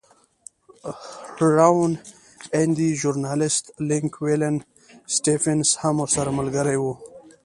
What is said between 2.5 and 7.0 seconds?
اندی ژورنالېست لینک ولن سټېفنس هم ورسره ملګری و.